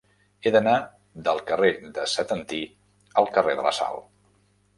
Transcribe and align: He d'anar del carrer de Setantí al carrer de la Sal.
He 0.45 0.51
d'anar 0.53 0.71
del 1.27 1.41
carrer 1.51 1.69
de 1.99 2.07
Setantí 2.15 2.63
al 3.23 3.31
carrer 3.37 3.55
de 3.61 3.69
la 3.69 3.75
Sal. 3.83 4.03